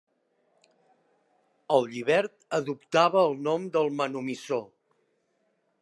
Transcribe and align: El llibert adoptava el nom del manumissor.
El 1.75 1.85
llibert 1.91 2.33
adoptava 2.61 3.27
el 3.27 3.39
nom 3.49 3.69
del 3.77 3.93
manumissor. 4.01 4.69